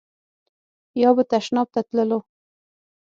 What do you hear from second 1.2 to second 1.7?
تشناب